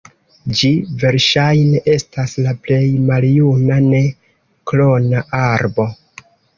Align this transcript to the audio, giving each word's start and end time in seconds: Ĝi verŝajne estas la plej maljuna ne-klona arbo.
Ĝi 0.61 0.69
verŝajne 1.03 1.81
estas 1.97 2.35
la 2.47 2.55
plej 2.65 2.81
maljuna 3.13 3.81
ne-klona 3.93 5.27
arbo. 5.47 5.93